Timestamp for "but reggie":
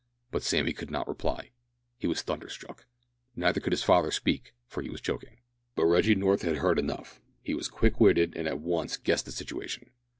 5.75-6.15